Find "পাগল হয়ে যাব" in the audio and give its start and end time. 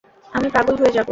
0.55-0.99